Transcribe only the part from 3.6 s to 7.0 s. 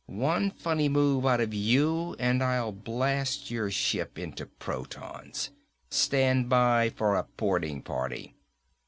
ship into protons! Stand by